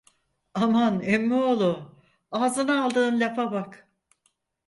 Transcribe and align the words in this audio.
Aman, 0.53 1.01
emmioğlu, 1.01 1.95
ağzına 2.31 2.83
aldığın 2.83 3.19
lafa 3.19 3.51
bak. 3.51 3.87